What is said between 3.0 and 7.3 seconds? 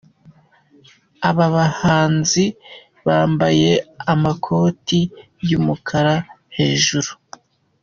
bambaye amakoti y’umukara hejuru.